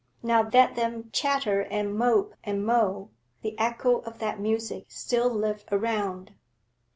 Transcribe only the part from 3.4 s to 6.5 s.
the echo of that music still lived around.